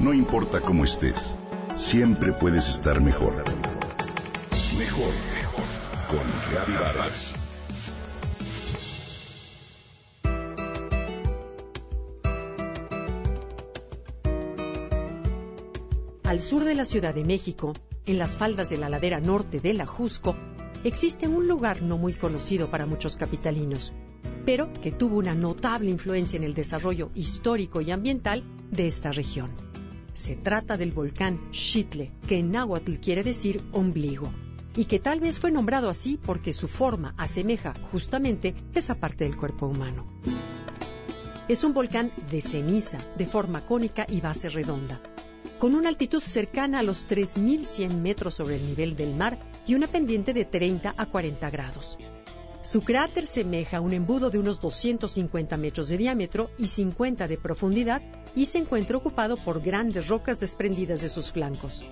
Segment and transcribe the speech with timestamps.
[0.00, 1.36] No importa cómo estés,
[1.76, 3.34] siempre puedes estar mejor.
[4.78, 5.64] Mejor, mejor.
[6.08, 7.34] Con Vargas.
[16.24, 17.74] Al sur de la Ciudad de México,
[18.06, 20.34] en las faldas de la ladera norte de la Jusco,
[20.82, 23.92] existe un lugar no muy conocido para muchos capitalinos,
[24.46, 29.69] pero que tuvo una notable influencia en el desarrollo histórico y ambiental de esta región.
[30.14, 34.30] Se trata del volcán Xitle, que en náhuatl quiere decir ombligo,
[34.76, 39.36] y que tal vez fue nombrado así porque su forma asemeja justamente esa parte del
[39.36, 40.06] cuerpo humano.
[41.48, 45.00] Es un volcán de ceniza, de forma cónica y base redonda,
[45.58, 49.88] con una altitud cercana a los 3.100 metros sobre el nivel del mar y una
[49.88, 51.98] pendiente de 30 a 40 grados.
[52.62, 58.02] Su cráter semeja un embudo de unos 250 metros de diámetro y 50 de profundidad
[58.34, 61.82] y se encuentra ocupado por grandes rocas desprendidas de sus flancos.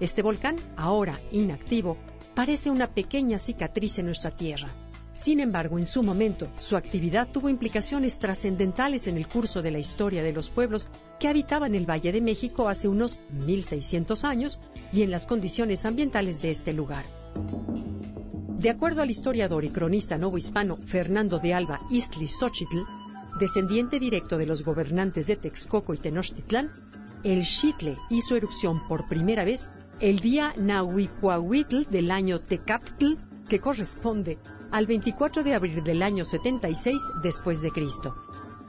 [0.00, 1.98] Este volcán, ahora inactivo,
[2.34, 4.70] parece una pequeña cicatriz en nuestra Tierra.
[5.12, 9.80] Sin embargo, en su momento, su actividad tuvo implicaciones trascendentales en el curso de la
[9.80, 14.60] historia de los pueblos que habitaban el Valle de México hace unos 1600 años
[14.94, 17.04] y en las condiciones ambientales de este lugar.
[18.60, 22.82] De acuerdo al historiador y cronista novohispano Fernando de Alba Istli Xochitl,
[23.38, 26.68] descendiente directo de los gobernantes de Texcoco y Tenochtitlán,
[27.24, 33.14] el Xitle hizo erupción por primera vez el día Nahuicuahuitl del año Tecaptl,
[33.48, 34.36] que corresponde
[34.70, 38.14] al 24 de abril del año 76 después de Cristo.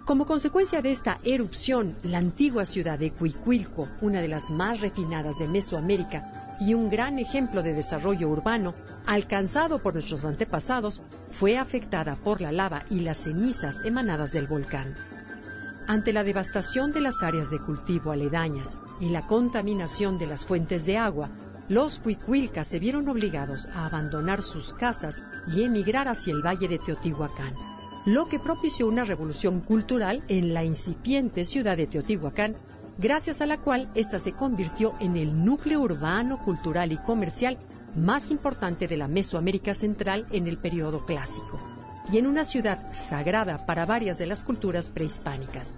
[0.05, 5.37] Como consecuencia de esta erupción, la antigua ciudad de Cuicuilco, una de las más refinadas
[5.37, 8.73] de Mesoamérica, y un gran ejemplo de desarrollo urbano
[9.05, 14.95] alcanzado por nuestros antepasados, fue afectada por la lava y las cenizas emanadas del volcán.
[15.87, 20.85] Ante la devastación de las áreas de cultivo aledañas y la contaminación de las fuentes
[20.85, 21.29] de agua,
[21.69, 26.79] los Huicuilcas se vieron obligados a abandonar sus casas y emigrar hacia el valle de
[26.79, 27.55] Teotihuacán,
[28.05, 32.55] lo que propició una revolución cultural en la incipiente ciudad de Teotihuacán
[32.97, 37.57] gracias a la cual ésta se convirtió en el núcleo urbano, cultural y comercial
[37.95, 41.59] más importante de la Mesoamérica Central en el periodo clásico,
[42.11, 45.77] y en una ciudad sagrada para varias de las culturas prehispánicas.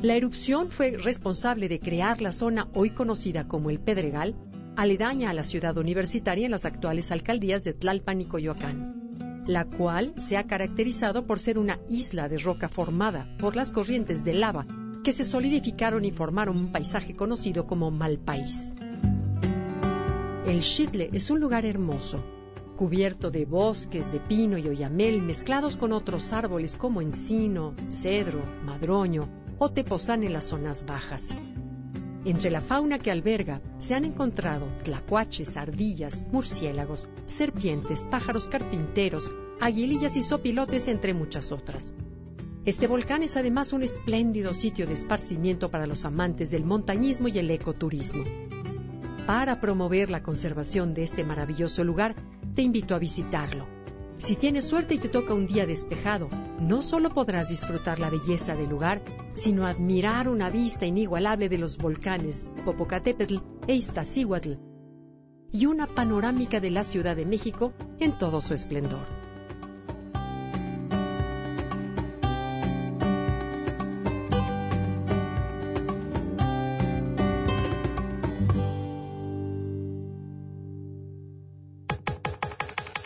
[0.00, 4.34] La erupción fue responsable de crear la zona hoy conocida como el Pedregal,
[4.76, 9.03] aledaña a la ciudad universitaria en las actuales alcaldías de Tlalpan y Coyoacán,
[9.46, 14.24] la cual se ha caracterizado por ser una isla de roca formada por las corrientes
[14.24, 14.66] de lava
[15.02, 18.74] que se solidificaron y formaron un paisaje conocido como Malpaís.
[20.46, 22.22] El Xitle es un lugar hermoso,
[22.76, 29.28] cubierto de bosques de pino y oyamel mezclados con otros árboles como encino, cedro, madroño
[29.58, 31.34] o tepozán en las zonas bajas.
[32.24, 39.30] Entre la fauna que alberga se han encontrado tlacuaches, ardillas, murciélagos, serpientes, pájaros carpinteros,
[39.60, 41.92] aguilillas y sopilotes, entre muchas otras.
[42.64, 47.38] Este volcán es además un espléndido sitio de esparcimiento para los amantes del montañismo y
[47.38, 48.24] el ecoturismo.
[49.26, 52.14] Para promover la conservación de este maravilloso lugar,
[52.54, 53.66] te invito a visitarlo.
[54.24, 58.56] Si tienes suerte y te toca un día despejado, no solo podrás disfrutar la belleza
[58.56, 59.02] del lugar,
[59.34, 63.36] sino admirar una vista inigualable de los volcanes Popocatépetl
[63.68, 64.52] e Iztaccíhuatl
[65.52, 69.23] y una panorámica de la Ciudad de México en todo su esplendor.